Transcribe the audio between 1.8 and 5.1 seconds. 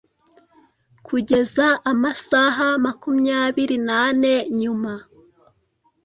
amasaha makumyabiri nane nyuma